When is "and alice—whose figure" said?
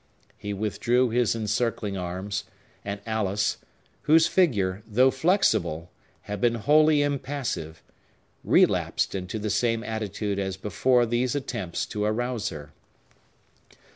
2.83-4.81